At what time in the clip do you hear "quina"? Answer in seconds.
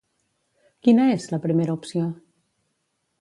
0.87-1.05